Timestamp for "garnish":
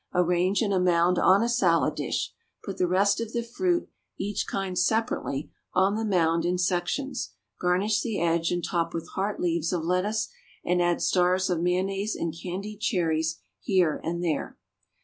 7.59-8.01